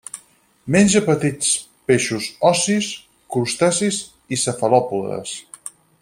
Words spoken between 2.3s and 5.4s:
ossis, crustacis i cefalòpodes.